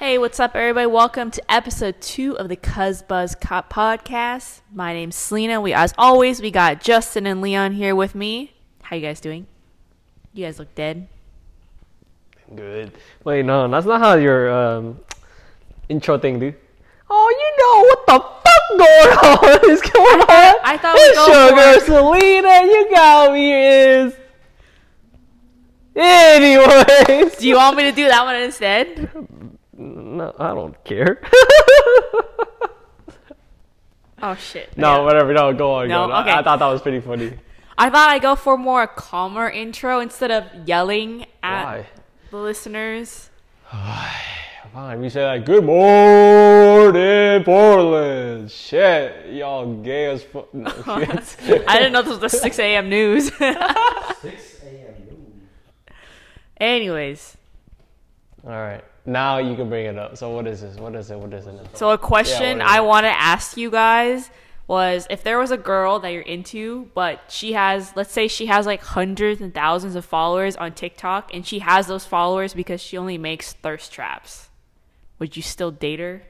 [0.00, 0.86] Hey, what's up, everybody?
[0.86, 4.62] Welcome to episode two of the Cuz Buzz Cop podcast.
[4.72, 5.60] My name's Selena.
[5.60, 8.54] We, as always, we got Justin and Leon here with me.
[8.84, 9.46] How you guys doing?
[10.32, 11.06] You guys look dead.
[12.56, 12.92] Good.
[13.24, 15.00] Wait, no, that's not how your um,
[15.90, 16.54] intro thing, dude.
[17.10, 20.54] Oh, you know what the fuck going on is going on?
[20.64, 24.14] I thought we It's Sugar Selena, you got me is.
[25.94, 29.10] Anyways, Do you want me to do that one instead?
[30.20, 31.20] no, I don't care.
[34.22, 34.76] Oh shit.
[34.76, 35.04] no, Yeah.
[35.04, 35.32] whatever.
[35.32, 35.88] No, go on.
[35.88, 36.06] No?
[36.08, 36.22] go on.
[36.24, 36.30] Okay.
[36.30, 37.32] I, I thought that was pretty funny.
[37.78, 41.86] I thought I'd go for more a calmer intro instead of yelling at Why?
[42.30, 43.30] the listeners.
[44.74, 50.52] Fine, we say like, "Good morning, Portland." Shit, y'all gay as fuck.
[50.54, 50.70] No.
[50.86, 52.88] I didn't know this was the 6 a.m.
[52.90, 53.28] news.
[53.34, 54.94] 6 a.m.
[55.08, 55.96] news.
[56.58, 57.36] Anyways,
[58.44, 60.16] All right, now you can bring it up.
[60.16, 60.76] So what is this?
[60.76, 61.18] What is it?
[61.18, 61.52] What is it?
[61.52, 61.62] Now?
[61.74, 64.30] so a question Yeah, I want to ask you guys
[64.66, 68.46] was if there was a girl that you're into, but she has, let's say she
[68.46, 72.80] has like hundreds and thousands of followers on TikTok, and she has those followers because
[72.80, 74.48] she only makes thirst traps,
[75.18, 76.22] would you still date her?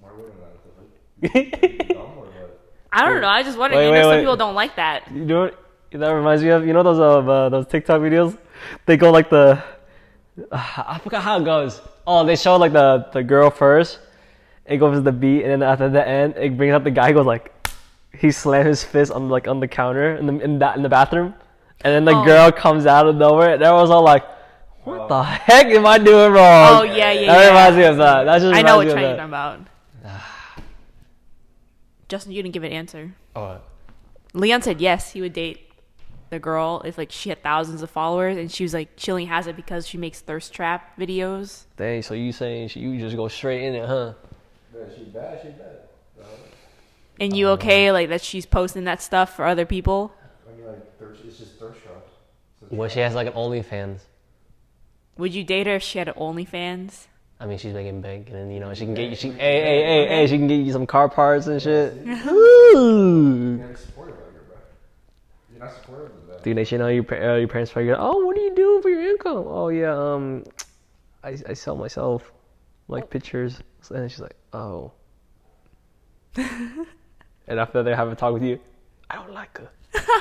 [0.00, 1.38] Why wouldn't I?
[1.38, 2.60] Like, dumb or what?
[2.92, 3.28] I don't know.
[3.28, 3.76] I just wonder.
[3.76, 4.20] Wait, you know, wait, some wait.
[4.20, 5.10] people don't like that.
[5.10, 5.60] You know what?
[5.92, 8.36] That reminds me of you know those uh, uh those TikTok videos.
[8.84, 9.62] They go like the
[10.52, 11.80] I forgot how it goes.
[12.06, 13.98] Oh, they show like the the girl first.
[14.66, 17.12] It goes to the beat, and then after the end, it brings up the guy.
[17.12, 17.52] Goes like
[18.18, 20.88] he slams his fist on like on the counter in the in that in the
[20.88, 21.34] bathroom,
[21.82, 22.24] and then the Oh.
[22.24, 23.54] girl comes out of nowhere.
[23.54, 24.24] And everyone's all like,
[24.84, 27.48] "What the heck am I doing wrong?" Oh yeah, yeah, That yeah.
[27.48, 28.24] reminds me of that.
[28.24, 29.60] That just I know what reminds me train you're talking about.
[32.08, 33.14] Justin, you didn't give an answer.
[33.36, 33.58] Oh,
[34.32, 35.70] Leon said yes, he would date
[36.34, 39.24] the girl if like she had thousands of followers, and she was like she only
[39.24, 41.64] has it because she makes thirst trap videos.
[41.76, 42.02] dang.
[42.02, 44.12] So you saying she, you just go straight in it, huh?
[44.74, 45.78] Yeah, she bad, she bad.
[46.18, 46.24] No,
[47.20, 50.12] And you okay like that she's posting that stuff for other people?
[50.46, 52.10] I mean, like, thirst, it's just thirst traps.
[52.60, 54.00] So Well, she has like an OnlyFans.
[55.16, 57.06] Would you date her if she had an OnlyFans?
[57.38, 59.16] I mean, she's making bank, and then you know she can get you.
[59.16, 61.92] She, hey, hey, hey, hey, she can get you some car parts and shit.
[62.26, 63.56] Ooh.
[63.58, 64.56] not supportive of her, bro.
[65.54, 66.42] You're not supportive of that.
[66.42, 68.82] Dude, next you know, your, uh, your parents probably go, "Oh, what are you doing
[68.82, 70.42] for your income?" Oh yeah, um,
[71.22, 72.32] I, I sell myself
[72.88, 73.60] like pictures,
[73.90, 74.90] and she's like, "Oh."
[76.36, 78.58] and after they have a talk with you,
[79.08, 79.70] I don't like her.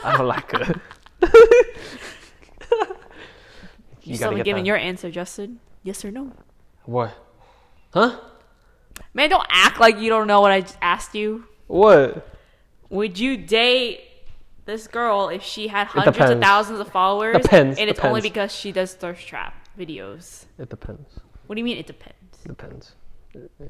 [0.04, 0.82] I don't like her.
[4.06, 4.68] You, gotta still haven't given that.
[4.68, 5.60] your answer, Justin.
[5.82, 6.34] Yes or no?
[6.84, 7.18] What?
[7.94, 8.20] Huh?
[9.14, 11.46] Man, don't act like you don't know what I asked you.
[11.68, 12.28] What?
[12.90, 14.02] Would you date
[14.66, 18.54] this girl if she had hundreds of thousands of followers Depends, and it's only because
[18.54, 20.46] she does thirst trap videos?
[20.58, 21.20] It depends.
[21.48, 22.38] What do you mean it depends?
[22.46, 22.96] Depends.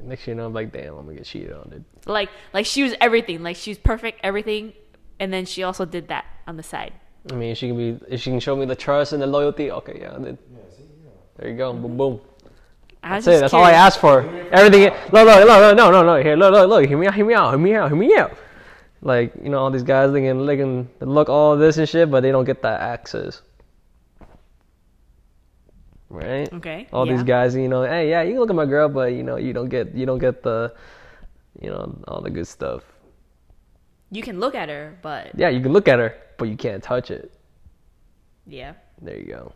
[0.02, 1.84] Next year, you know, I'm like, damn, I'm gonna get cheated on, dude.
[2.06, 3.42] Like like she was everything.
[3.42, 4.72] Like she was perfect everything
[5.18, 6.92] and then she also did that on the side.
[7.30, 9.26] I mean, if she can be, if she can show me the trust and the
[9.26, 11.10] loyalty, okay, yeah, then Yeah, see, yeah.
[11.36, 11.82] there you go, mm-hmm.
[11.82, 12.20] boom, boom.
[13.02, 13.40] I That's it.
[13.40, 14.22] That's all I asked for.
[14.50, 14.84] Everything.
[14.84, 16.22] Look, look, look, no, no, no.
[16.22, 16.86] Here, look, look, look.
[16.86, 17.14] Hear me out.
[17.14, 17.50] Hear me out.
[17.50, 17.88] Hear me out.
[17.90, 18.38] Hear me out.
[19.04, 22.10] Like you know, all these guys they can, they can look all this and shit,
[22.10, 23.42] but they don't get that access.
[26.08, 26.52] Right.
[26.52, 26.86] Okay.
[26.92, 27.12] All yeah.
[27.14, 29.36] these guys, you know, hey, yeah, you can look at my girl, but you know,
[29.36, 30.72] you don't get, you don't get the,
[31.60, 32.82] you know, all the good stuff.
[34.10, 36.82] You can look at her, but Yeah, you can look at her, but you can't
[36.82, 37.32] touch it.
[38.46, 39.52] yeah, There you go.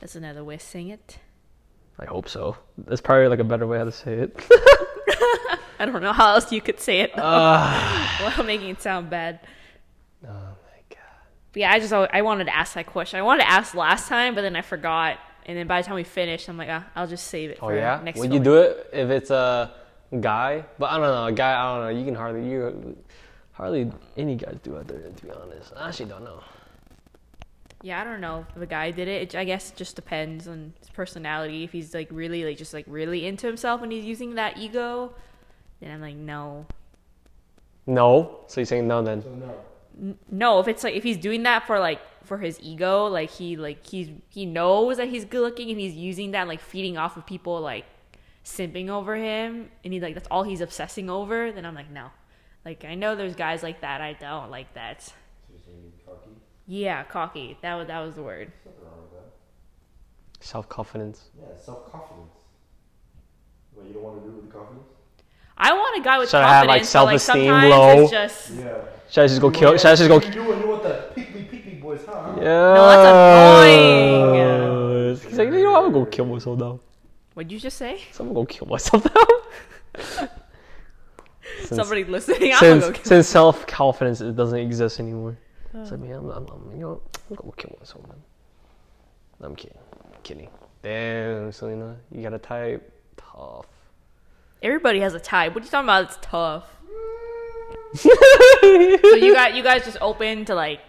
[0.00, 1.18] that's another way of saying it.
[1.98, 2.56] I hope so.
[2.76, 4.36] That's probably like a better way how to say it.
[5.78, 8.20] I don't know how else you could say it Ah.
[8.24, 9.40] without making it sound bad.
[10.24, 10.98] oh my god.
[11.52, 13.18] But yeah, I just I wanted to ask that question.
[13.18, 15.18] I wanted to ask last time, but then I forgot.
[15.46, 17.68] And then by the time we finished, I'm like, ah, I'll just save it Oh
[17.68, 18.00] for yeah.
[18.02, 19.72] next Would you do it if it's a
[20.20, 20.64] guy?
[20.78, 21.26] But I don't know.
[21.26, 21.98] A guy, I don't know.
[22.00, 22.96] You can hardly you
[23.52, 25.00] hardly any guys do it there.
[25.00, 26.40] To be honest, I actually don't know.
[27.84, 29.34] Yeah, I don't know if a guy did it.
[29.34, 29.38] it.
[29.38, 31.64] I guess it just depends on his personality.
[31.64, 35.12] If he's like really like just like really into himself and he's using that ego,
[35.80, 36.64] then I'm like, no.
[37.86, 38.40] No.
[38.46, 39.22] So you're saying no then?
[39.22, 39.54] So, no.
[40.00, 43.28] N- No, if it's like if he's doing that for like for his ego, like
[43.28, 46.96] he like he's he knows that he's good looking and he's using that like feeding
[46.96, 47.84] off of people like
[48.46, 52.06] simping over him and he like that's all he's obsessing over, then I'm like, no.
[52.64, 54.00] Like I know there's guys like that.
[54.00, 55.02] I don't like that.
[55.02, 55.12] So
[55.50, 56.30] you're saying cocky?
[56.66, 57.58] Yeah, cocky.
[57.62, 58.50] That was that was the word.
[58.64, 60.44] There's nothing wrong with that.
[60.44, 61.30] Self confidence.
[61.38, 62.32] Yeah, self confidence.
[63.74, 64.88] What, you don't want to do it with confidence?
[65.56, 66.92] I want a guy with Should I have, like, confidence.
[66.92, 68.02] but, like, self-esteem sometimes low?
[68.02, 68.78] It's just Yeah.
[69.10, 69.76] Should I just go kill?
[69.76, 70.14] Should I just go?
[70.20, 72.34] You do you want the pick me, pick me boys, huh?
[72.36, 72.42] Yeah.
[72.44, 75.16] No, that's annoying.
[75.28, 76.80] He's like, you know, I'm gonna go kill myself now.
[77.34, 78.00] What'd you just say?
[78.12, 79.26] So I'm gonna go kill myself now.
[81.64, 82.52] since, Somebody listening.
[82.52, 85.36] I'm since, go kill since self confidence it doesn't exist anymore.
[85.82, 88.22] So man, I'm, I'm, I'm, you know, I'm gonna kill myself, man.
[89.40, 89.76] I'm kidding,
[90.22, 90.48] kidding.
[90.82, 93.66] Damn, Selena, you got a type tough.
[94.62, 95.52] Everybody has a type.
[95.52, 96.04] What are you talking about?
[96.04, 96.64] It's tough.
[97.96, 100.80] so you got you guys just open to like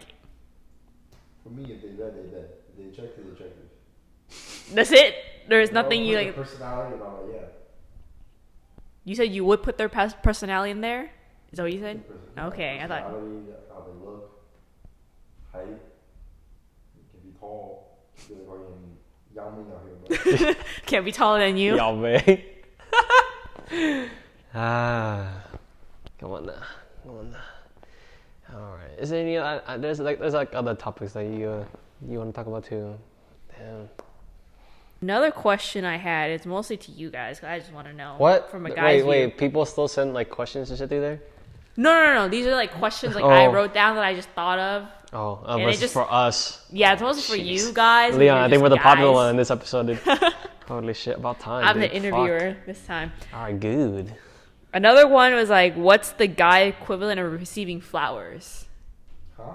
[1.44, 2.50] For me, if they read, they read.
[2.78, 4.76] If they checked, they checked.
[4.76, 5.16] that's it.
[5.50, 6.36] There's know, nothing you like.
[6.36, 7.48] Personality and all that, yeah.
[9.04, 11.12] You said you would put their pers- personality in there.
[11.52, 12.04] Is that what you said?
[12.38, 13.02] Okay, I thought.
[13.02, 14.35] How they look,
[15.56, 15.68] height.
[15.68, 17.98] You can be tall.
[18.18, 18.98] You can be fucking
[19.36, 21.76] Yao Ming out here, but Can't be taller than you.
[21.76, 22.42] Y'all, man.
[24.54, 25.28] ah,
[26.20, 26.54] come on now,
[27.04, 27.38] come on now.
[28.54, 29.00] All right.
[29.00, 29.38] Is there any?
[29.38, 31.66] Uh, uh, there's like there's like other topics that you uh,
[32.08, 32.96] you want to talk about too.
[33.58, 33.90] Damn.
[35.02, 37.44] Another question I had is mostly to you guys.
[37.44, 38.50] I just want to know What?
[38.50, 39.26] from a wait, guy's wait.
[39.26, 39.32] view.
[39.38, 41.22] People still send like questions and shit through there.
[41.78, 42.28] No, no, no, no.
[42.30, 43.52] These are like questions like I Oh.
[43.52, 44.88] wrote down that I just thought of.
[45.14, 46.66] Oh, uh, And it versus just- for us.
[46.72, 48.16] Yeah, it's mostly for you guys.
[48.18, 49.88] Leon, I think we're the popular one in this episode.
[49.88, 50.00] Dude.
[50.68, 51.18] Holy shit!
[51.18, 51.64] About time.
[51.64, 51.98] I'm the dude.
[51.98, 53.12] interviewer this time.
[53.20, 53.34] Fuck.
[53.38, 54.16] All right, good.
[54.74, 58.66] Another one was like, what's the guy equivalent of receiving flowers?
[59.38, 59.54] huh?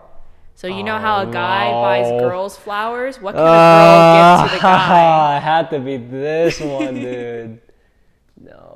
[0.55, 2.21] So you know Oh, how a guy buys no.
[2.21, 3.21] girls flowers?
[3.21, 4.79] What can a girl give to the guy?
[4.79, 7.61] Ah, it had to be this one, dude.
[8.41, 8.70] no.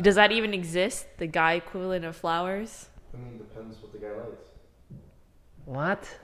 [0.00, 1.06] Does that even exist?
[1.18, 2.88] The guy equivalent of flowers?
[3.14, 4.42] I mean, depends what the guy likes.
[5.64, 6.18] What?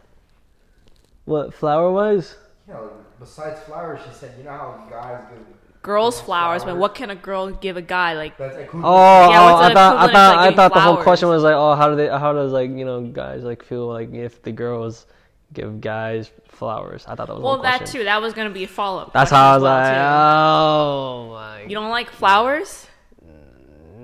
[1.25, 2.37] What flower was?
[2.69, 5.39] Yeah, like, besides flowers, she said, you know how guys give.
[5.83, 8.15] Girls girls flowers, but what can a girl give a guy?
[8.15, 10.97] Like That's Oh, Yeah, oh, what's I thought I thought like, I thought the whole
[10.97, 12.07] question was like, oh, how do they?
[12.07, 15.07] How does like you know guys like feel like if the girls
[15.53, 17.05] give guys flowers?
[17.09, 18.01] I thought that was well, that question.
[18.01, 18.05] too.
[18.05, 19.13] That was gonna be a follow up.
[19.13, 21.63] That's how I was like, oh my.
[21.63, 22.87] you don't like flowers?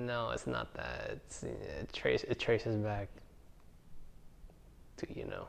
[0.09, 1.11] No, it's not that.
[1.11, 3.09] It's, it, trace, it traces back
[4.97, 5.45] to you know.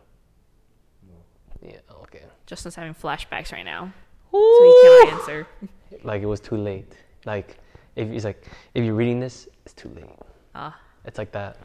[1.62, 1.78] Yeah.
[2.02, 2.24] Okay.
[2.44, 3.90] Justin's having flashbacks right now,
[4.30, 5.46] so he cannot answer.
[6.04, 6.92] Like it was too late.
[7.24, 7.56] Like
[7.96, 10.14] if he's like, if you're reading this, it's too late.
[10.54, 11.56] Ah, It's like that.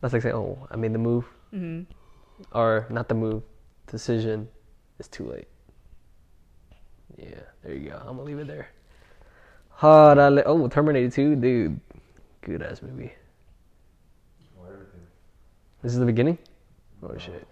[0.00, 1.82] That's like saying, oh, I made the move, hmm
[2.52, 3.42] or not the move,
[3.86, 4.48] decision.
[4.98, 5.48] It's too late.
[7.16, 7.40] Yeah.
[7.64, 7.96] There you go.
[8.00, 8.68] I'm gonna leave it there.
[9.82, 11.80] Oh, oh, Terminator 2, dude.
[12.42, 13.12] Good ass movie.
[14.64, 15.00] Everything.
[15.82, 16.38] This is the beginning.
[17.02, 17.46] Oh shit.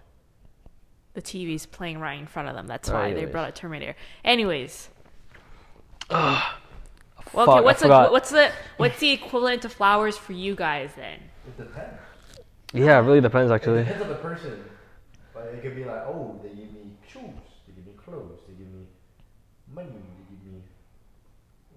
[1.13, 2.67] the TV's playing right in front of them.
[2.67, 3.95] That's Oh, why they brought a Terminator.
[4.23, 4.89] Anyways,
[6.09, 6.41] well,
[7.33, 7.51] Fuck, okay.
[7.57, 8.11] I What's the forgot.
[8.11, 11.19] what's the what's the equivalent to flowers for you guys then?
[11.47, 11.99] It depends.
[12.73, 13.79] Yeah, it really depends actually.
[13.79, 13.93] It actually.
[13.99, 14.63] depends on the person.
[15.33, 17.21] But it could be like, oh, they give me shoes,
[17.67, 18.85] they give me clothes, they give me
[19.73, 20.61] money, they give me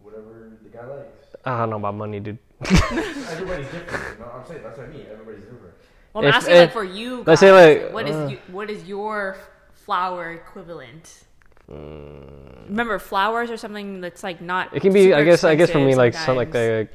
[0.03, 1.27] whatever the guy likes.
[1.45, 2.39] I don't know about money, dude.
[2.61, 4.19] Everybody's different.
[4.19, 4.63] You know what I'm saying?
[4.63, 5.07] That's what I mean.
[5.11, 5.75] Everybody's different.
[6.13, 7.19] Well, I'm If- asking if- like for you.
[7.19, 9.37] Guys, let's say, like, what is uh, you, what is your
[9.73, 11.25] flower equivalent?
[11.71, 14.75] Mm, Remember, flowers are something that's like not.
[14.77, 15.15] it can be.
[15.15, 15.45] I guess.
[15.45, 16.53] I guess for me, expensive like some like sometimes.
[16.53, 16.79] they.
[16.81, 16.93] Like,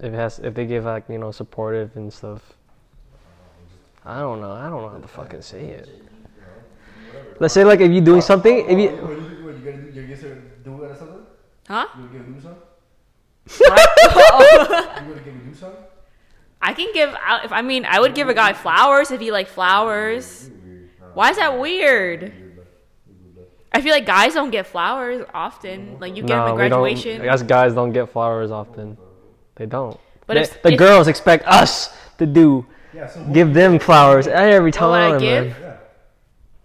[0.00, 2.40] if it has, if they give like you know supportive and stuff.
[4.04, 4.50] I don't know.
[4.52, 5.88] I don't know how to fucking say it.
[7.38, 8.88] Let's say like if you're doing something, if Oh, you.
[8.90, 10.00] what, you, what, you gonna do?
[10.00, 11.26] You're gonna do it or something?
[11.68, 11.86] Huh?
[11.98, 12.62] You gonna do something?
[13.58, 13.90] What?
[15.02, 15.66] You gonna give me do?
[16.60, 17.10] I can give.
[17.14, 20.48] I- If I mean, I would give a guy flowers if he like flowers.
[20.48, 20.88] You weird.
[21.00, 22.22] Nah, Why is that weird?
[22.22, 22.66] you weird, but
[23.08, 25.98] you weird, but- I feel like guys don't get flowers often.
[26.00, 26.80] Like you get them No, at we don't.
[26.80, 27.20] graduation.
[27.20, 28.96] I guess guys don't get flowers often.
[29.56, 29.98] They don't.
[30.26, 34.26] But They- if- the if- girls expect us to do, Yeah, so give them flowers
[34.28, 35.58] every What I time, give?
[35.58, 35.76] man.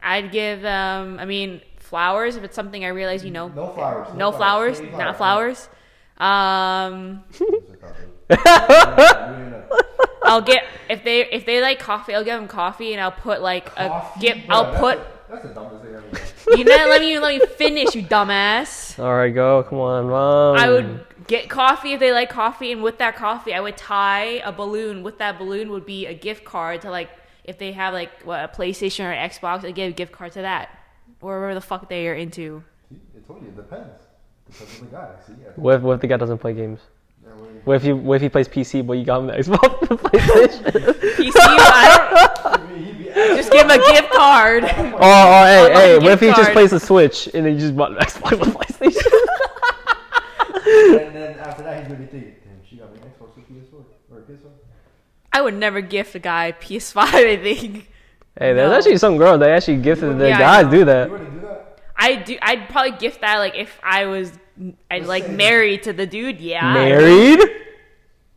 [0.04, 4.08] I'd give um I mean flowers if it's something I realize you know No flowers.
[4.16, 5.70] no flowers, Plain not flowers.
[6.20, 7.24] Um
[8.30, 9.64] Yeah, you know.
[10.24, 13.42] I'll get if they if they like coffee I'll give them coffee and I'll put
[13.42, 14.20] like a Coffee?
[14.20, 16.58] give Bro, I'll that's put the- That's the dumbest thing ever.
[16.58, 18.98] you know let me let me finish you dumbass.
[19.02, 19.64] All right, go.
[19.64, 20.58] Come on, mom.
[20.58, 24.42] I would get coffee if they like coffee and with that coffee I would tie
[24.44, 25.04] a balloon.
[25.04, 27.10] With that balloon would be a gift card to like
[27.44, 30.42] if they have like what a PlayStation or Xbox I'd give a gift card to
[30.42, 30.70] that.
[31.22, 32.64] Or whatever the fuck they are into.
[32.90, 34.04] See, I told you, it depends.
[34.52, 35.10] Depends on the guy.
[35.26, 36.80] See, I What if, what if the guy doesn't play games?
[37.24, 37.30] Yeah,
[37.66, 40.00] What if he what if he plays PC but you got him the Xbox and
[40.00, 40.64] PlayStation?
[41.18, 44.64] PC, I don't, he'd be- he'd be just give him a gift card.
[44.68, 46.54] oh, oh, hey, Unlike hey, what if he gift just card.
[46.54, 49.12] plays the Switch and then you just bought an Xbox and PlayStation?
[51.06, 53.42] and then after that, he's gonna be thinking, damn, she got me an Xbox or
[53.42, 54.50] PS4 or PS4.
[55.34, 56.98] I would never gift a guy PS5.
[56.98, 57.90] I think
[58.40, 58.78] hey, there's No.
[58.78, 60.72] actually some girls that actually gifted their Yeah, I guys know.
[60.72, 61.10] do You that.
[62.00, 62.44] Wouldn't do that?
[62.44, 62.62] I do.
[62.62, 64.32] I'd probably gift that like if I was,
[64.92, 66.40] I Let's like say- married to the dude.
[66.40, 66.74] Yeah.
[66.74, 67.40] Married?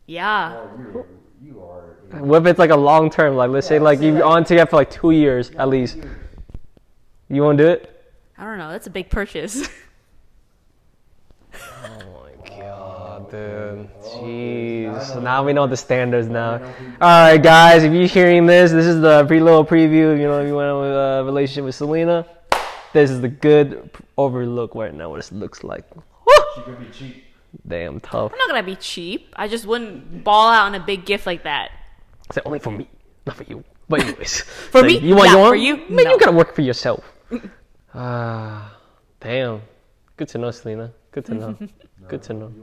[0.07, 0.53] Yeah.
[0.57, 1.05] Oh, you
[1.43, 1.95] you are.
[2.11, 3.35] a- What if it's like a long term?
[3.35, 5.69] Like let's say Yeah, like say you've like- on together for like two years at
[5.69, 5.97] least.
[5.97, 6.09] You-
[7.29, 7.87] You want to do it?
[8.37, 8.71] I don't know.
[8.71, 9.69] That's a big purchase.
[11.53, 13.89] Oh, oh my god, dude.
[14.03, 14.95] Jeez.
[14.95, 16.53] Oh, so now we know the standards now.
[16.53, 20.17] I know who- Alright, guys, if you're hearing this, this is the pretty little preview.
[20.17, 22.25] You know, if you want a uh, relationship with Selena,
[22.93, 25.85] this is the good overlook right now, what it looks like.
[26.55, 27.23] She could be cheap.
[27.67, 28.31] Damn tough.
[28.31, 29.33] I'm not gonna be cheap.
[29.35, 31.71] I just wouldn't ball out on a big gift like that.
[32.27, 32.87] It's like, only for me,
[33.25, 33.63] not for you.
[33.89, 34.99] But anyways, For me?
[34.99, 35.75] you want Yeah, you want for you?
[35.89, 36.11] Man, No.
[36.11, 37.03] you gotta work for yourself.
[37.93, 38.77] Ah,
[39.19, 39.61] damn.
[40.15, 40.93] Good to know, Selena.
[41.11, 41.57] Good to know.
[42.07, 42.53] Good to know.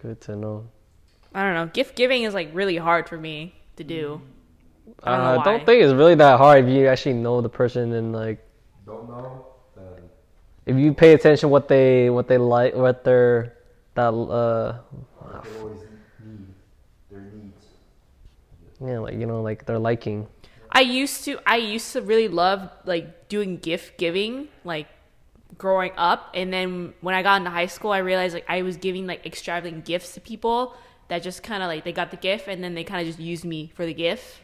[0.00, 0.66] Good to know.
[1.34, 1.66] I don't know.
[1.66, 4.22] Gift giving is like really hard for me to do.
[5.04, 5.44] I don't know Uh, why.
[5.44, 8.49] don't think it's really that hard if you actually know the person and like Don't
[9.10, 9.46] know.
[9.76, 10.10] Then
[10.66, 13.56] if you pay attention what they what they like what their
[13.94, 14.78] that uh
[15.18, 15.80] what they always
[16.24, 16.54] need.
[17.10, 17.66] Their needs.
[18.80, 20.28] yeah like you know like their liking.
[20.72, 24.86] I used to I used to really love like doing gift giving like
[25.58, 28.76] growing up and then when I got into high school I realized like I was
[28.76, 30.74] giving like extravagant gifts to people
[31.08, 33.18] that just kind of like they got the gift and then they kind of just
[33.18, 34.40] used me for the gift.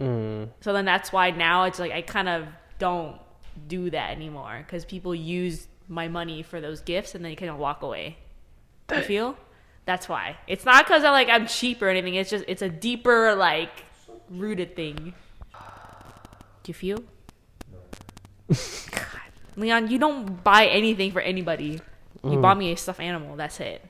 [0.00, 0.50] Mm.
[0.60, 2.46] So then that's why now it's like I kind of
[2.78, 3.18] don't
[3.68, 7.50] do that anymore cuz people use my money for those gifts and then they kind
[7.50, 8.16] of walk away.
[8.92, 9.36] You feel?
[9.84, 10.36] That's why.
[10.46, 12.14] It's not cuz I like I'm cheap or anything.
[12.14, 13.84] It's just it's a deeper like
[14.30, 15.14] rooted thing.
[16.62, 16.98] Do you feel?
[18.48, 19.30] God.
[19.56, 21.80] Leon, you don't buy anything for anybody.
[22.24, 22.42] You mm.
[22.42, 23.36] bought me a stuffed animal.
[23.36, 23.84] That's it.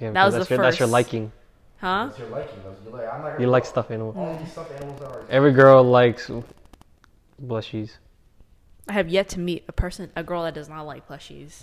[0.00, 1.32] Yeah, That was that's the your, That's your liking.
[1.78, 2.06] Huh?
[2.06, 2.58] That's your liking.
[2.64, 3.12] That's you like.
[3.12, 4.14] I'm not You like stuffed animal.
[4.16, 5.24] All these stuffed animals are.
[5.30, 6.30] Every girl likes
[7.42, 7.92] blushies.
[8.90, 11.62] I have yet to meet a person, a girl that does not like plushies.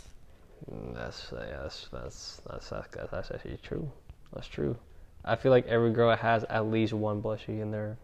[0.72, 3.92] Mm, That's that's that's that's that's, that's actually true.
[4.34, 4.78] That's true.
[5.26, 7.98] I feel like every girl has at least one blushie in their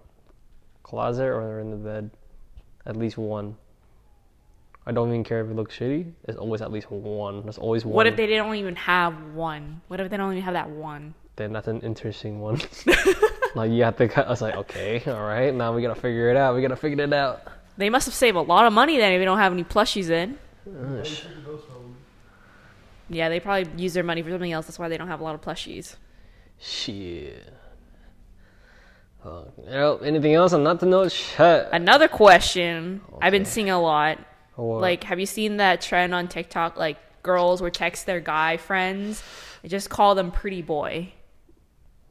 [0.84, 2.12] closet or in the bed.
[2.86, 3.56] At least one.
[4.86, 6.12] I don't even care if it looks shitty.
[6.26, 7.44] There's always at least one.
[7.44, 7.94] There's always one.
[7.96, 9.80] What if they don't even have one?
[9.88, 11.14] What if they don't even have that one?
[11.38, 12.60] Then that's an interesting one.
[13.56, 14.10] like you have to.
[14.10, 15.54] cut- I was like, okay, all right.
[15.54, 16.56] Now we gotta figure it out.
[16.56, 17.48] We gotta figure it out.
[17.78, 20.10] They must have saved a lot of money then if they don't have any plushies
[20.10, 20.38] in.
[23.10, 24.66] Yeah, they probably use their money for something else.
[24.68, 25.96] That's why they don't have a lot of plushies.
[26.60, 27.54] shit.
[29.26, 30.52] Uh, anything else?
[30.52, 31.08] I'm not to know.
[31.08, 31.70] Shut.
[31.72, 34.20] Another question I've been seeing a lot.
[34.56, 34.82] What?
[34.82, 36.78] Like, have you seen that trend on TikTok?
[36.78, 39.24] Like, girls will text their guy friends
[39.62, 41.14] and just call them pretty boy.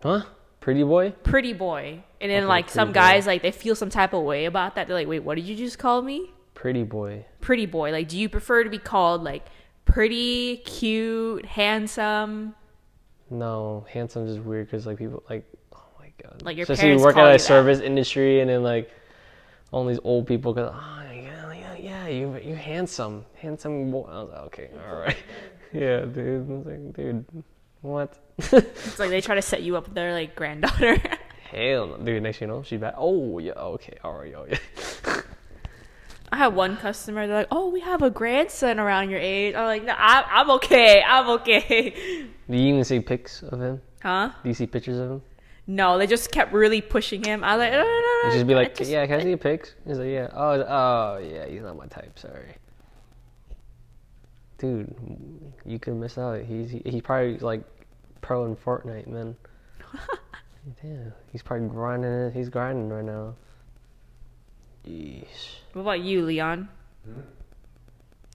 [0.02, 0.22] huh?
[0.62, 1.10] Pretty boy.
[1.22, 2.02] Pretty boy.
[2.20, 3.00] And then, Okay, like, some pretty boy.
[3.12, 4.86] guys, like, they feel some type of way about that.
[4.86, 6.32] They're like, wait, what did you just call me?
[6.54, 7.26] Pretty boy.
[7.42, 7.92] Pretty boy.
[7.92, 9.44] Like, do you prefer to be called, like,
[9.84, 12.54] pretty, cute, handsome?
[13.30, 16.42] No, handsome is weird because like people like, oh my god.
[16.42, 17.44] Like, your Especially you parents work call at you a that.
[17.44, 18.90] service industry and then like
[19.70, 24.06] all these old people go, oh yeah, yeah, yeah, you you handsome, handsome boy.
[24.10, 25.16] I was like, okay, all right,
[25.72, 26.50] yeah, dude.
[26.50, 27.24] I was like, dude,
[27.80, 28.18] what?
[28.52, 30.96] It's like they try to set you up with their, like, granddaughter.
[31.50, 31.96] Hell, no.
[31.98, 32.22] dude.
[32.22, 32.94] Next thing you know, she's back.
[32.96, 35.20] Oh yeah, okay, all right, oh yeah.
[36.30, 37.26] I had one customer.
[37.26, 40.50] They're like, "Oh, we have a grandson around your age." I'm like, "No, I, I'm
[40.52, 41.02] okay.
[41.06, 41.90] I'm okay."
[42.50, 43.82] Do you even see pics of him?
[44.02, 44.30] Huh?
[44.42, 45.22] Do you see pictures of him?
[45.66, 47.44] No, they just kept really pushing him.
[47.44, 49.22] I was like, "No, no, no, no." You just be like, just- yeah, can I
[49.22, 49.74] see pics?
[49.86, 50.28] He's like, yeah.
[50.32, 52.18] Oh, oh, yeah, he's not my type.
[52.18, 52.56] Sorry.
[54.56, 54.94] Dude,
[55.66, 56.40] you could miss out.
[56.42, 57.62] He's he, he's probably like
[58.22, 59.36] pro in Fortnite, man.
[60.82, 62.10] yeah, he's probably grinding.
[62.10, 62.32] it.
[62.32, 63.34] He's grinding right now.
[64.86, 65.56] Yeesh.
[65.74, 66.68] What about you, Leon?
[67.04, 67.20] Hmm?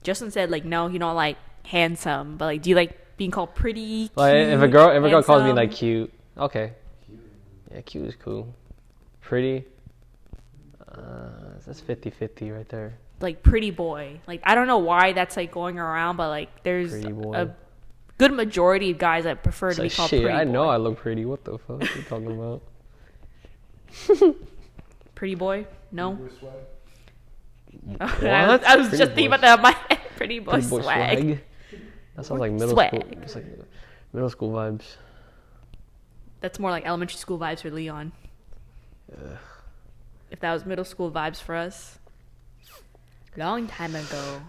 [0.02, 3.54] Justin said like, no, you don't like handsome, but like, do you like being called
[3.54, 4.10] pretty?
[4.14, 6.72] Like if a girl if a girl calls me like cute, okay.
[7.72, 8.54] Yeah, cute is cool.
[9.20, 9.64] Pretty.
[10.90, 11.28] Uh,
[11.66, 12.98] that's 50-50 right there.
[13.20, 14.20] like pretty boy.
[14.26, 17.34] Like I don't know why that's like going around, but like there's Pretty boy.
[17.34, 17.54] a
[18.18, 20.68] good majority of guys that prefer It's to be like, called shit, pretty I know
[20.68, 21.24] I look pretty.
[21.24, 22.62] What the fuck are you talking about?
[25.14, 25.66] Pretty boy?
[25.90, 26.12] No.
[26.12, 26.52] Uber swag.
[28.00, 29.74] I was, I was Pretty just thinking about that my.
[30.16, 31.18] Pretty boy, Pretty boy swag.
[31.18, 31.40] swag.
[32.16, 32.90] That sounds like middle Swag.
[32.90, 33.04] school.
[33.22, 33.46] It's like
[34.12, 34.96] middle school vibes.
[36.40, 38.12] That's more like elementary school vibes for Leon.
[39.12, 39.38] Ugh.
[40.30, 41.98] If that was middle school vibes for us,
[43.36, 44.42] long time ago.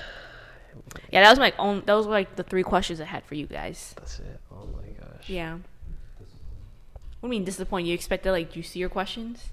[1.11, 1.83] Yeah, that was my own.
[1.87, 3.95] Those were like the three questions I had for you guys.
[3.97, 4.41] That's it.
[4.51, 5.29] Oh my gosh.
[5.29, 5.55] Yeah.
[5.55, 7.87] What do you mean disappoint?
[7.87, 9.51] You expected like juicier questions?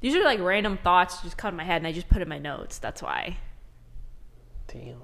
[0.00, 2.28] These are like random thoughts just come in my head, and I just put in
[2.28, 2.78] my notes.
[2.78, 3.38] That's why.
[4.68, 5.02] Damn.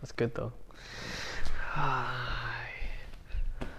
[0.00, 0.52] That's good though.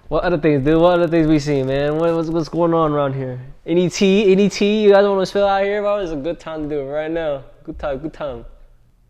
[0.07, 0.81] what other things, dude?
[0.81, 1.97] What other things we see, man?
[1.97, 3.39] What, what's, what's going on around here?
[3.65, 4.31] Any tea?
[4.31, 5.97] Any tea you guys want to spill out here, bro?
[5.97, 7.43] It's a good time to do it right now.
[7.63, 8.45] Good time, good time.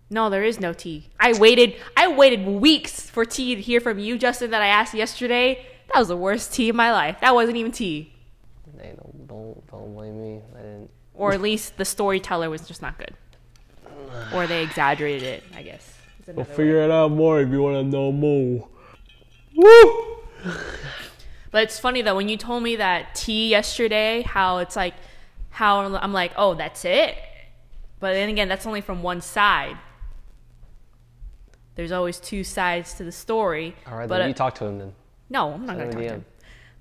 [0.10, 1.10] No, there is no tea.
[1.20, 1.76] I waited.
[1.98, 4.52] I waited weeks for tea to hear from you, Justin.
[4.52, 5.66] That I asked yesterday.
[5.94, 7.18] That was the worst tea of my life.
[7.22, 8.14] That wasn't even tea,
[8.80, 10.42] Hey, don't, don't, don't blame me.
[10.54, 10.90] I didn't.
[11.14, 13.14] or at least the storyteller was just not good,
[14.34, 15.44] or they exaggerated it.
[15.56, 15.94] I guess.
[16.20, 16.56] It's We'll another way.
[16.58, 18.68] figure it out more if you want to know more.
[19.56, 20.18] Woo!
[21.52, 24.94] But it's funny though when you told me that tea yesterday, how it's like,
[25.50, 27.16] how I'm like, oh, that's it.
[28.00, 29.78] But then again, that's only from one side.
[31.78, 33.74] There's always two sides to the story.
[33.90, 34.94] All right, but then uh, you talk to him then.
[35.30, 36.26] no, I'm not Send gonna talk a to him.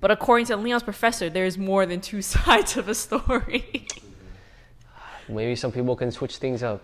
[0.01, 3.87] But according to Leon's professor, there's more than two sides of a story.
[5.29, 6.83] Maybe some people can switch things up.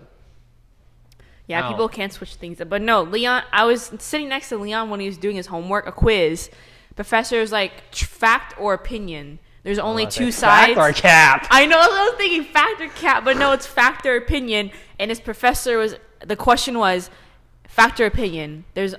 [1.46, 1.70] yeah, Ow.
[1.70, 2.68] people can switch things up.
[2.68, 5.86] But no, Leon, I was sitting next to Leon when he was doing his homework,
[5.86, 6.50] a quiz.
[6.96, 9.38] Professor was like, fact or opinion.
[9.62, 10.78] There's only Oh, I two said fact sides.
[10.78, 11.46] or cap.
[11.50, 11.78] I know.
[11.78, 14.72] I was thinking fact or cap, but no, it's fact or opinion.
[14.98, 17.10] And his professor was the question was
[17.72, 18.64] fact or opinion.
[18.74, 18.94] There's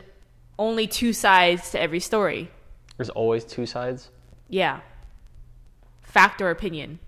[0.57, 2.49] only two sides to every story.
[2.97, 4.09] There's always two sides.
[4.49, 4.81] Yeah.
[6.01, 6.99] Fact or opinion.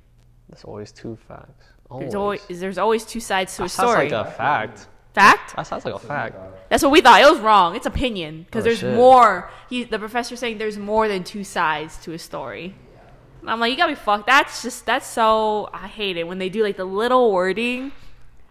[0.49, 1.65] There's always two facts.
[1.99, 4.87] There's always there's always two sides to a That sounds like a fact.
[5.13, 5.55] fact?
[5.55, 6.35] That sounds like a fact.
[6.69, 7.21] That's what we thought.
[7.21, 7.75] It was wrong.
[7.75, 8.95] It's opinion because Oh, there's shit.
[8.95, 9.49] more.
[9.69, 12.75] He the professor saying there's more than two sides to a story.
[13.41, 14.25] And I'm like, you gotta be fucked.
[14.27, 15.69] That's just that's so.
[15.73, 17.91] I hate it when they do like the little wording.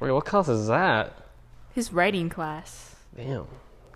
[0.01, 1.13] Wait, what class is that?
[1.75, 2.94] His writing class.
[3.17, 3.47] Damn.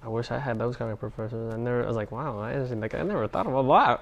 [0.02, 1.52] I wish I had those kind of professors.
[1.52, 1.82] I never.
[1.82, 2.38] I was like, wow.
[2.40, 4.00] I just, like I never thought about that.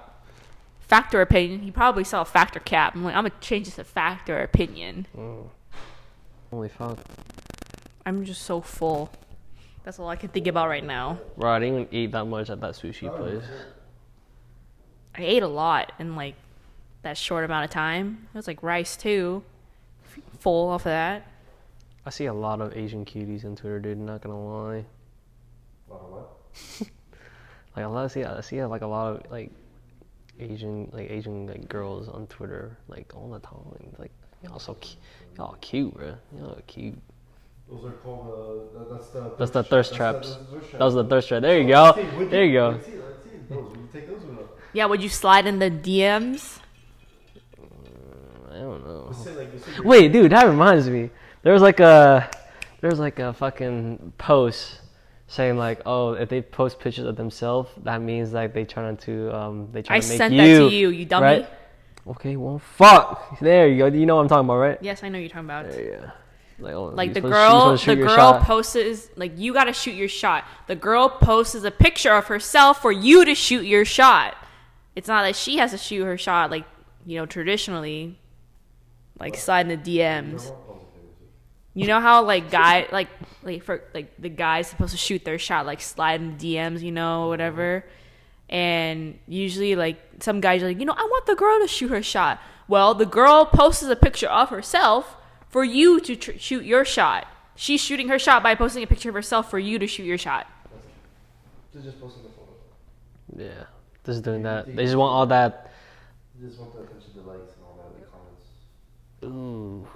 [0.80, 1.60] Fact or opinion.
[1.60, 2.94] He probably saw a fact cap.
[2.94, 5.06] I'm like, I'm gonna change this to fact or opinion.
[5.16, 5.48] Mm.
[6.50, 6.98] Holy fuck.
[8.04, 9.10] I'm just so full.
[9.82, 11.18] That's all I can think about right now.
[11.36, 13.44] Bro, I didn't even eat that much at that sushi oh, place.
[15.16, 16.34] I ate a lot in like
[17.02, 18.28] that short amount of time.
[18.32, 19.42] It was like rice too.
[20.38, 21.26] Full off of that.
[22.04, 23.98] I see a lot of Asian cuties on Twitter, dude.
[23.98, 24.84] Not gonna lie.
[25.88, 26.88] Lot of what?
[27.76, 28.04] Like a lot.
[28.06, 28.24] of see.
[28.24, 29.50] I see like a lot of like
[30.40, 33.94] Asian like Asian like girls on Twitter like all the time.
[33.98, 34.96] Like y'all so cu-
[35.36, 36.14] y'all cute, bro.
[36.38, 36.96] Y'all cute.
[37.68, 38.28] Those are called
[38.74, 40.28] uh, that- that's the That's the thirst That's traps.
[40.30, 41.42] the- that's the thirst That was the thirst trap.
[41.42, 41.92] There you go.
[41.94, 42.68] see, would There you go.
[42.70, 43.64] Let's see, let's see those.
[43.68, 44.42] Would you take those or not?
[44.72, 46.60] Yeah, would you slide in the DMs?
[48.50, 49.12] I don't know.
[49.22, 49.50] Say like
[49.84, 51.10] Wait, dude, that reminds me.
[51.42, 52.30] There was like a
[52.80, 54.80] there was like a fucking post
[55.28, 59.34] saying like, oh, if they post pictures of themselves, that means like they trying to
[59.34, 61.24] um they trying I to make sent you, that to you, you dummy.
[61.24, 61.48] right?
[62.06, 63.40] Okay, well, fuck.
[63.40, 63.86] There you go.
[63.86, 64.78] You know what I'm talking about, right?
[64.80, 65.68] Yes, I know you're talking about.
[65.68, 66.10] There you go.
[66.58, 70.08] Like, oh, Like the girl, to the girl posts like you got to shoot your
[70.08, 70.44] shot.
[70.68, 74.36] The girl posts a picture of herself for you to shoot your shot.
[74.94, 76.64] It's not that she has to shoot her shot like
[77.04, 78.18] you know traditionally,
[79.18, 80.54] like slide in the DMs.
[81.76, 83.08] You know how like guy like
[83.42, 86.80] like for like the guy's supposed to shoot their shot like slide in the DMs,
[86.80, 87.28] you know, mm-hmm.
[87.28, 87.84] whatever.
[88.48, 91.90] And usually like some guys are like, you know, I want the girl to shoot
[91.90, 92.40] her shot.
[92.66, 95.16] Well, the girl posts a picture of herself
[95.50, 97.26] for you to tr- shoot your shot.
[97.56, 100.18] She's shooting her shot by posting a picture of herself for you to shoot your
[100.18, 100.46] shot.
[101.74, 102.52] They're just posting the photo.
[103.36, 103.64] Yeah,
[104.02, 104.74] just doing that.
[104.74, 105.72] They just want all that.
[106.40, 108.46] They just want the attention, the likes, and all that, the comments.
[109.24, 109.86] Ooh,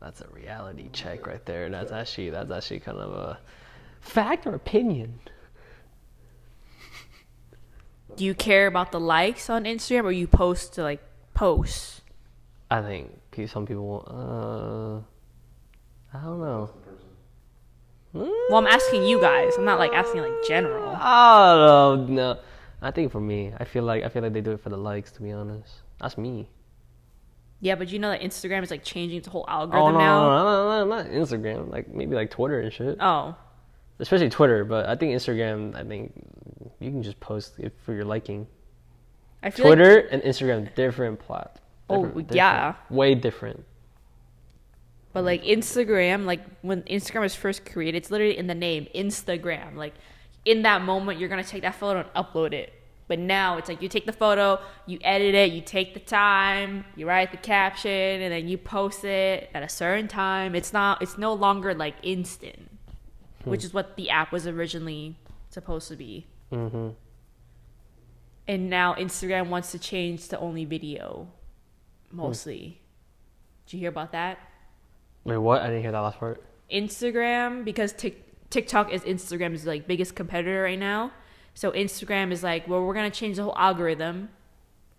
[0.00, 1.66] that's a reality check right there.
[1.66, 3.38] And That's actually that's actually kind of a
[4.00, 5.20] fact or opinion.
[8.16, 11.00] Do you care about the likes on Instagram or you post to like
[11.34, 12.02] post?
[12.70, 13.10] I think
[13.48, 14.04] some people.
[14.06, 16.70] Uh, I don't know.
[18.12, 19.56] Well, I'm asking you guys.
[19.56, 20.96] I'm not like asking like general.
[21.00, 22.38] Oh no, no.
[22.82, 24.76] I think for me, I feel like I feel like they do it for the
[24.76, 25.12] likes.
[25.12, 26.48] To be honest, that's me.
[27.62, 30.22] Yeah, but you know that Instagram is like changing its whole Oh algorithm no, now.
[30.22, 31.70] no, no, no, no, not Instagram.
[31.70, 32.96] Like maybe like Twitter and shit.
[33.00, 33.34] Oh,
[33.98, 35.74] Especially Twitter, but I think Instagram.
[35.76, 36.12] I think
[36.80, 38.46] you can just post it for your liking.
[39.42, 41.60] I feel like Twitter and Instagram different plat.
[41.90, 42.72] Oh, different- yeah.
[42.72, 42.90] different.
[42.90, 43.64] way different.
[45.12, 49.74] But like Instagram, like when Instagram was first created, it's literally in the name, Instagram.
[49.74, 49.94] Like
[50.44, 52.72] in that moment, you're gonna take that photo and upload it.
[53.10, 56.84] But now it's like you take the photo, you edit it, you take the time,
[56.94, 60.54] you write the caption, and then you post it at a certain time.
[60.54, 61.02] It's not.
[61.02, 62.70] It's no longer like instant,
[63.42, 65.18] which is what the app was originally
[65.48, 66.28] supposed to be.
[66.50, 66.90] hmm
[68.46, 71.32] And now Instagram wants to change to only video,
[72.12, 72.80] mostly.
[73.66, 74.38] Did you hear about that?
[75.24, 75.62] Wait, what?
[75.62, 76.44] I didn't hear that last part.
[76.72, 81.10] Instagram because Tik TikTok is Instagram's like biggest competitor right now.
[81.54, 84.28] So Instagram is like, well, we're gonna change the whole algorithm.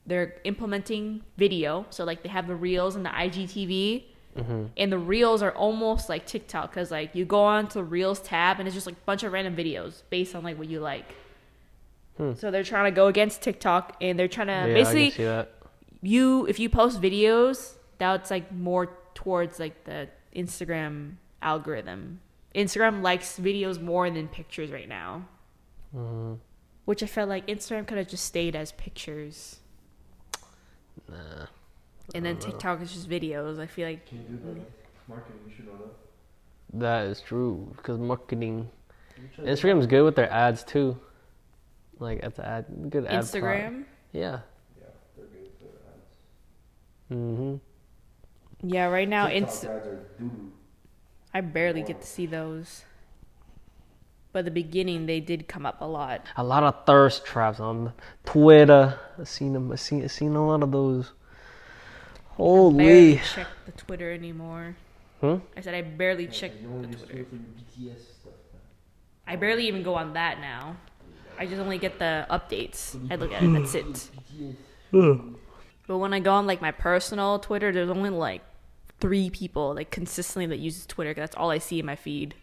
[0.05, 4.03] They're implementing video, so like they have the reels and the IGTV,
[4.37, 4.67] Mm-hmm.
[4.77, 8.21] and the reels are almost like TikTok because like you go on to the reels
[8.21, 10.79] tab and it's just like a bunch of random videos based on like what you
[10.79, 11.15] like.
[12.15, 12.31] Hmm.
[12.35, 15.17] So they're trying to go against TikTok and they're trying to yeah, I basically can
[15.17, 15.51] see that.
[16.01, 22.21] you if you post videos that's like more towards like the instagram algorithm
[22.55, 25.25] instagram likes videos more than pictures right now
[25.95, 26.39] Mm,
[26.85, 29.59] which i felt like instagram could have just stayed as pictures
[31.09, 31.47] nah.
[32.15, 32.51] and then don't know.
[32.51, 34.71] tiktok is just videos i feel like Can you do that?
[35.09, 36.79] Marketing, you should know that.
[36.79, 38.69] That is true because marketing.
[39.17, 40.97] You try- Instagram's good with their ads too.
[41.99, 43.09] Like it's a ad, good ad.
[43.09, 43.33] product.
[43.33, 44.39] instagram Yeah.
[44.79, 44.85] Yeah,
[45.17, 47.11] they're good for ads.
[47.11, 48.69] Mm-hmm.
[48.69, 50.51] yeah right now TikTok it's ads are doo-doo.
[51.33, 52.85] i barely get to see those
[54.33, 57.93] but the beginning they did come up a lot A lot of thirst traps on
[58.25, 58.97] Twitter.
[59.19, 59.71] I seen them.
[59.71, 60.03] I seen.
[60.03, 61.11] I seen a lot of those.
[62.37, 62.83] Holy!
[62.83, 64.75] I barely check the twitter anymore
[65.19, 65.35] Hmm?
[65.55, 68.01] i said i barely Yeah, check You only the just twitter it for your BTS
[68.21, 68.33] stuff.
[69.27, 70.77] I barely even go on that now.
[71.37, 72.95] I just only get the updates.
[73.11, 73.53] I look at it.
[73.53, 74.09] That's it.
[75.87, 78.41] But when I go on like my personal Twitter, there's only like
[78.99, 81.13] three people like consistently that uses Twitter.
[81.13, 82.33] 'cause that's all I see in my feed.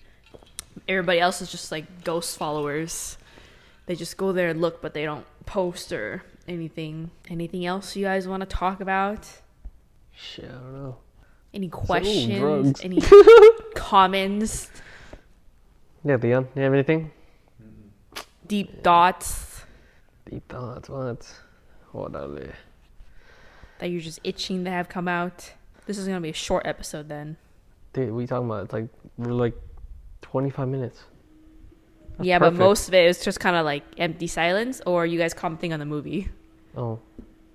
[0.89, 3.19] Everybody else is just like ghost followers.
[3.87, 7.11] They just go there and look, but they don't post or anything.
[7.29, 9.29] Anything else you guys want to talk about?
[10.13, 10.97] Shit, I don't know.
[11.55, 12.81] Any questions?
[12.83, 13.01] Any
[13.75, 14.71] comments?
[16.05, 17.11] Yeah, Leon, you have anything?
[18.47, 19.49] Deep thoughts
[20.31, 20.89] Deep thoughts.
[20.89, 21.27] What?
[21.93, 22.51] What are they?
[23.79, 25.53] that you're just itching to have come out?
[25.87, 27.37] This is gonna be a short episode then.
[27.93, 28.65] Dude, we talking about?
[28.65, 29.55] It's like we're like
[30.31, 31.05] 25 minutes.
[32.17, 32.59] That's yeah, perfect.
[32.59, 35.73] but most of it is just kind of like empty silence, or you guys commenting
[35.73, 36.29] on the movie.
[36.77, 36.99] Oh,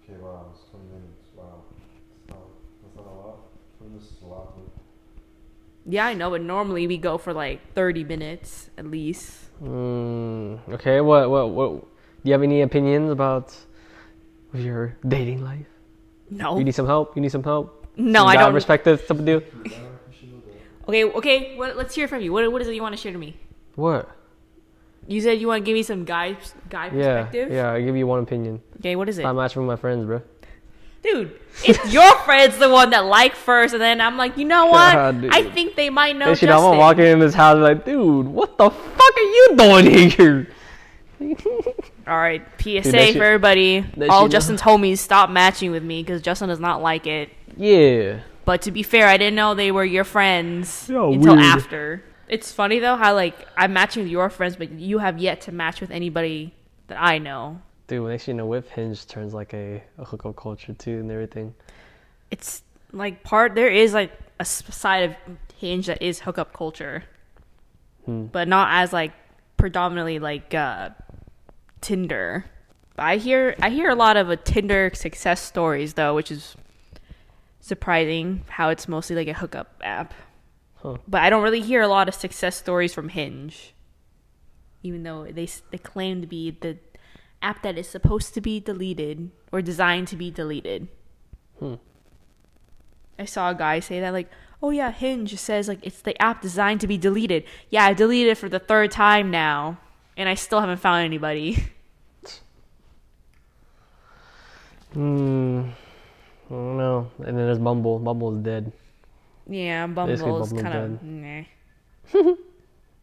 [0.04, 1.28] Okay, wow, it's 20 minutes.
[1.36, 1.64] Wow.
[2.28, 2.40] That's not,
[2.84, 3.38] that's not a lot.
[3.78, 4.56] 20 minutes is a lot.
[4.56, 9.50] But Yeah, I know, but normally we go for like 30 minutes at least.
[9.62, 11.02] mm, okay.
[11.02, 11.30] What?
[11.30, 11.50] What?
[11.52, 11.82] What?
[11.82, 13.54] Do you have any opinions about
[14.54, 15.68] your dating life?
[16.30, 17.16] No, You need some help.
[17.16, 17.86] You need some help.
[17.98, 18.54] no, Some I don't.
[18.54, 19.04] Perspective.
[19.08, 19.46] Something to do.
[19.64, 19.70] you
[20.18, 20.54] should know that.
[20.88, 21.56] Okay, okay.
[21.58, 22.34] What, let's hear from you.
[22.34, 23.38] What, what is it you want to share to me?
[23.76, 24.10] What?
[25.08, 26.38] You said you want to give me some guy
[26.70, 27.24] guy Yeah.
[27.24, 27.52] perspective.
[27.52, 27.72] Yeah.
[27.72, 28.62] I give you one opinion.
[28.80, 30.22] Okay, what is it, Stop matching with my friends, bro.
[31.02, 31.38] dude?
[31.66, 34.94] If your friend's the one that like first, and then I'm like, you know what?
[34.94, 35.26] God.
[35.32, 36.78] I think they might know Hey, shit, I'm Justin.
[36.78, 40.48] walking in this house like, dude, what the fuck are you doing here?
[42.08, 43.86] All right, PSA shit- for everybody.
[44.10, 47.30] All Justin's homies, stop matching with me because Justin does not like it.
[47.58, 48.20] Yeah.
[48.46, 51.46] But to be fair, I didn't know they were your friends Yeah, until weird.
[51.46, 52.04] after.
[52.28, 55.52] It's funny though how like I'm matching with your friends, but you have yet to
[55.52, 56.54] match with anybody
[56.88, 57.62] that I know.
[57.88, 61.54] Dude, next you know, Whip Hinge turns like a, a hookup culture too and everything.
[62.32, 65.16] It's like part there is like a side of
[65.58, 67.04] Hinge that is hookup culture,
[68.06, 68.26] Hmm.
[68.26, 69.12] but not as like
[69.58, 70.90] predominantly like uh,
[71.82, 72.46] Tinder.
[72.96, 76.56] But I hear I hear a lot of uh, Tinder success stories though, which is
[77.64, 80.14] surprising how it's mostly like a hookup app.
[80.76, 80.98] Huh.
[81.08, 83.74] But I don't really hear a lot of success stories from Hinge,
[84.84, 86.78] even though they they claim to be the
[87.42, 90.90] app that is supposed to be deleted or designed to be deleted.
[91.58, 91.76] Hmm.
[93.18, 94.30] I saw a guy say that like,
[94.62, 98.34] "Oh yeah, Hinge says like it's the app designed to be deleted." Yeah, I deleted
[98.34, 99.80] it for the third time now,
[100.18, 101.64] and I still haven't found anybody.
[104.94, 105.72] Hmm.
[106.54, 107.12] I don't know.
[107.20, 108.00] And then there's Bumble.
[108.00, 108.72] Bumble's dead.
[109.48, 111.44] yeah, Bumble's kind of nah.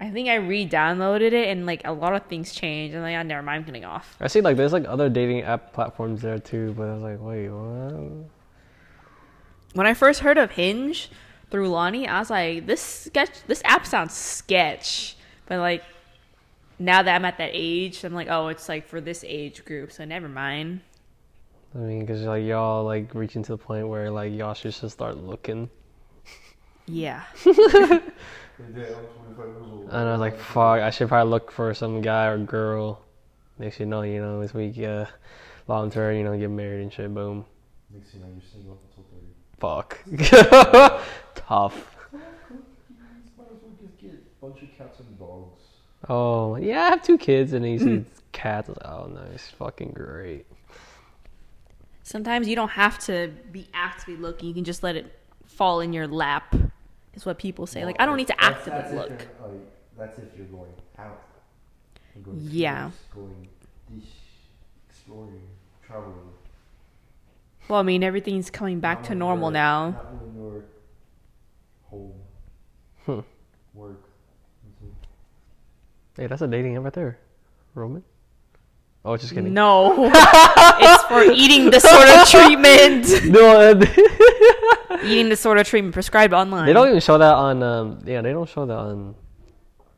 [0.03, 3.23] I think I re-downloaded it and like a lot of things changed, and like, yeah,
[3.23, 4.17] never mind, I'm getting off.
[4.19, 7.19] I see like there's like other dating app platforms there too, but I was like,
[7.21, 8.27] wait, what?
[9.75, 11.11] When I first heard of Hinge
[11.51, 15.17] through Lonnie, I was like, this sketch, this app sounds sketch.
[15.45, 15.85] But like,
[16.79, 19.93] now that I'm at that age, I'm like, oh, it's like for this age group,
[19.93, 20.81] so never mind.
[21.75, 24.91] I mean, cause like y'all like reaching to the point where like y'all should just
[24.91, 25.71] start looking.
[26.87, 27.23] Yeah.
[28.61, 29.05] They did, I'm
[29.35, 29.85] 25 years old.
[29.85, 33.01] And I was like, fuck, I should probably look for some guy or girl.
[33.59, 35.07] Next you know, you know, this week, uh,
[35.67, 37.13] long term, you know, get married and shit.
[37.15, 37.45] Boom.
[37.91, 40.19] Next thing you know, you're single up until 30.
[40.19, 41.01] Fuck.
[41.35, 41.97] Tough.
[42.13, 45.63] Might as well just get a bunch of cats and dogs.
[46.09, 48.69] Oh yeah, I have two kids and he sees cats.
[48.69, 50.47] I was like, oh, nice, fucking great.
[52.11, 54.49] Sometimes you don't have to be actively looking.
[54.49, 56.53] You can just let it fall in your lap.
[57.15, 57.85] Is what people say.
[57.85, 59.11] Like I don't need to That's- actively that's if look.
[59.11, 59.61] you're- oh,
[59.97, 61.23] that's if you're going out.
[62.17, 62.91] and Going Yeah.
[63.13, 63.49] tours, Going
[63.95, 64.09] dish,
[64.89, 65.41] exploring,
[65.87, 66.33] traveling.
[67.69, 69.91] Well, I mean everything's coming back Not to normal you're- now.
[69.91, 70.65] Not when you're
[71.91, 72.15] home,
[73.07, 73.21] Hmm.
[73.79, 74.03] work.
[76.17, 77.19] Hey, that's a dating app right there.
[77.75, 78.03] Roman?
[79.05, 79.55] Oh, just kidding.
[79.55, 83.33] No, it's for eating the sort of treatment.
[83.33, 86.67] No, uh, eating the sort of treatment prescribed online.
[86.67, 87.63] they don't even show that on.
[87.63, 89.15] Um, yeah, they don't show that on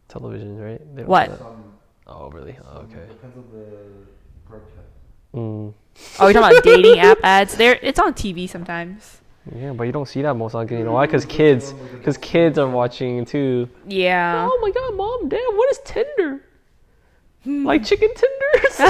[0.09, 0.81] television, right?
[0.95, 1.31] They don't What?
[1.31, 1.65] show Some,
[2.07, 2.57] Oh, really?
[2.65, 3.07] Oh, okay.
[3.09, 3.67] Depends on the
[4.49, 4.71] broadcast.
[5.35, 5.75] Mm.
[6.21, 7.57] Oh, you're talking about dating app ads?
[7.57, 9.19] There, it's on TV sometimes.
[9.57, 10.79] Yeah, but you don't see that most often.
[10.79, 11.07] You know why?
[11.07, 13.69] Because kids, because kids are watching too.
[13.87, 14.49] Yeah.
[14.49, 16.45] Oh my god, mom, dad, what is Tinder?
[17.45, 18.77] Like chicken tenders?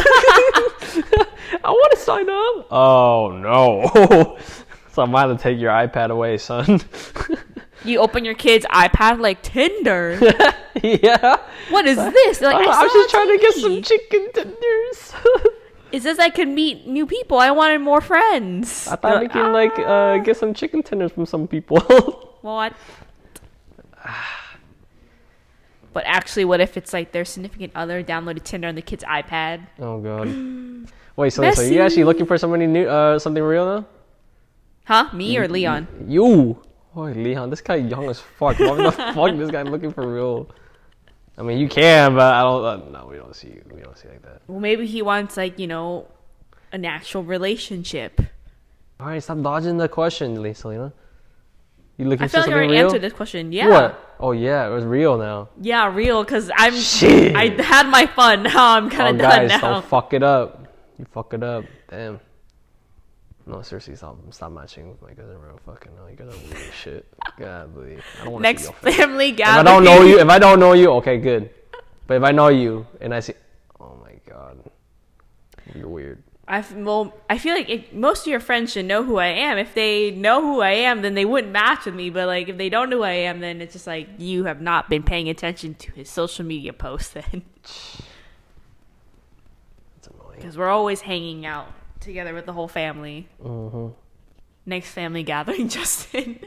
[1.65, 2.67] I want to sign up.
[2.71, 4.39] Oh no.
[4.93, 6.81] so I'm gonna take your iPad away, son.
[7.85, 10.17] You open your kid's iPad like Tinder.
[10.85, 11.37] yeah.
[11.71, 12.41] What is this?
[12.41, 15.13] Like, I, I, I was just trying to get some chicken tenders.
[15.91, 17.39] It says I can meet new people.
[17.39, 18.89] I wanted more friends.
[18.89, 21.81] I thought we They're can like, like uh, get some chicken tenders from some people.
[22.43, 22.73] Well, I...
[25.93, 29.67] But actually, what if it's like their significant other downloaded Tinder on the kid's iPad?
[29.79, 30.29] oh god.
[31.17, 33.87] Wait, so, so you actually looking for somebody new, uh, something real now?
[34.85, 35.09] Huh?
[35.13, 35.87] Me or Leon?
[36.09, 36.63] You.
[36.97, 38.59] Oh, Leon, this guy young as fuck.
[38.59, 39.37] What the fuck?
[39.37, 40.49] This guy looking for real.
[41.37, 42.65] I mean, you can, but I don't.
[42.65, 43.61] Uh, no, we don't see.
[43.71, 44.43] We don't see like that.
[44.47, 46.09] Well, maybe he wants like you know,
[46.73, 48.21] an actual relationship.
[49.01, 50.93] All right, stop dodging the question, Lee- Selena.
[51.97, 52.85] You looking I for feel like I already real?
[52.87, 53.53] answered this question.
[53.53, 53.69] Yeah.
[53.69, 54.12] What?
[54.23, 55.49] Oh yeah, it was real now.
[55.61, 56.25] Yeah, real.
[56.25, 56.75] Cause I'm.
[56.75, 57.35] Shit.
[57.35, 58.43] I had my fun.
[58.45, 59.73] Now I'm Oh, kind of done guys, now.
[59.73, 60.67] don't fuck it up.
[60.99, 61.65] You fuck it up.
[61.91, 62.21] Damn.
[63.45, 65.59] No, seriously, stop, stop matching with my cousin, bro.
[65.67, 67.07] Fucking no, you guys are weird shit.
[67.37, 67.99] Godly.
[68.21, 70.93] I don't see Next family If I don't know you, if I don't know you,
[71.03, 71.51] okay, good.
[72.07, 73.35] But if I know you and I see,
[73.81, 74.59] oh my god,
[75.75, 76.23] you're weird.
[76.49, 79.59] I well, I feel like most of your friends should know who I am.
[79.59, 82.11] If they know who I am, then they wouldn't match with me.
[82.11, 84.61] But like, if they don't know who I am, then it's just like you have
[84.61, 87.11] not been paying attention to his social media posts.
[87.11, 87.43] Then,
[89.97, 90.37] It's annoying.
[90.37, 91.69] because we're always hanging out
[92.01, 93.29] together with the whole family.
[93.41, 93.89] hmm
[94.65, 96.39] Next family gathering, Justin.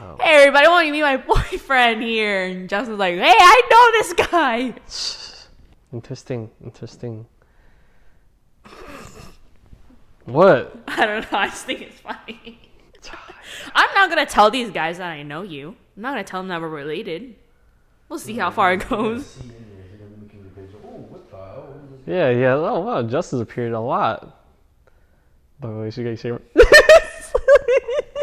[0.00, 0.16] Oh.
[0.20, 1.16] Hey everybody, I want you to meet my
[1.50, 2.44] boyfriend here.
[2.44, 4.74] And Justin's like, Hey, I know this guy.
[5.92, 7.26] Interesting, interesting.
[10.24, 10.76] What?
[10.88, 11.38] I don't know.
[11.38, 12.58] I just think it's funny.
[13.74, 15.76] I'm not gonna tell these guys that I know you.
[15.96, 17.34] I'm not gonna tell them that we're related.
[18.08, 19.26] We'll see how far it goes.
[19.26, 19.56] See in there,
[19.90, 20.70] they're gonna be looking at the page.
[20.84, 21.66] Oh, what the hell?
[21.68, 22.08] What is this?
[22.08, 22.54] Yeah, yeah.
[22.54, 24.40] Oh wow, Justice appeared a lot.
[25.60, 26.32] By the way, she got she.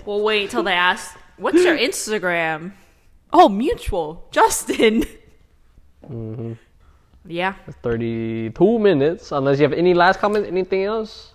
[0.06, 2.74] We'll wait till they ask, "What's your Instagram?"
[3.32, 5.04] Oh, mutual, Justin.
[6.06, 6.54] hmm
[7.26, 9.32] Yeah, Thirty-two minutes.
[9.32, 11.31] Unless you have any last comment, anything else?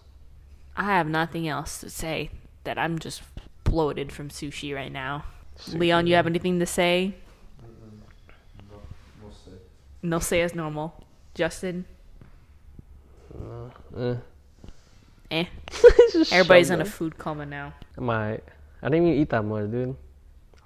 [0.76, 2.30] I have nothing else to say.
[2.64, 3.22] That I'm just
[3.64, 5.24] bloated from sushi right now.
[5.72, 7.14] Leon, you have anything to say?
[7.62, 8.76] No,
[9.22, 9.52] no say.
[10.02, 11.04] No, say as normal.
[11.34, 11.84] Justin,
[13.98, 14.14] Eh.
[15.30, 15.44] eh.
[16.32, 17.74] Everybody's shut in a food coma now.
[17.98, 18.40] My, I
[18.82, 19.96] didn't even eat that much, dude.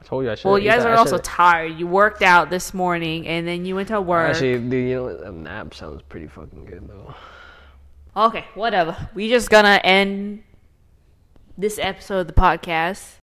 [0.01, 0.49] I told you I should.
[0.49, 1.79] Well, you guys are also tired.
[1.79, 4.31] You worked out this morning, and then you went to work.
[4.31, 7.15] Actually, dude, you know a nap sounds pretty fucking good though.
[8.17, 8.97] Okay, whatever.
[9.15, 10.43] We just gonna end
[11.57, 13.19] this episode of the podcast.